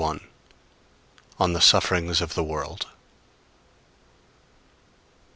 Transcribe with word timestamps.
S. 0.01 0.19
ON 1.37 1.53
THE 1.53 1.61
SUFFERINGS 1.61 2.21
OF 2.21 2.33
THE 2.33 2.43
WORLD. 2.43 2.87